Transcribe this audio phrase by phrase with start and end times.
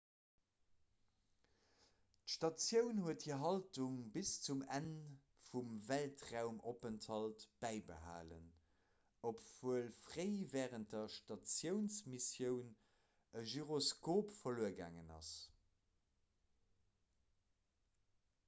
[2.29, 4.87] d'statioun huet hir haltung bis zum enn
[5.49, 8.49] vum weltraumopenthalt bäibehalen
[9.33, 12.73] obwuel fréi wärend der statiounsmissioun
[13.41, 15.31] e gyroskop verluer gaangen ass